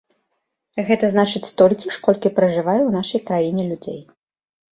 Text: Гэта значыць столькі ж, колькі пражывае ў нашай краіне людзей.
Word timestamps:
Гэта 0.87 1.09
значыць 1.15 1.49
столькі 1.49 1.91
ж, 1.93 2.01
колькі 2.07 2.33
пражывае 2.39 2.77
ў 2.85 2.91
нашай 2.97 3.21
краіне 3.27 3.63
людзей. 3.71 3.99